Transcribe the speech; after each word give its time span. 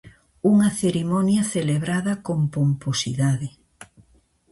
Unha 0.51 0.69
cerimonia 0.79 1.43
celebrada 1.53 2.13
con 2.27 2.39
pomposidade. 2.55 3.47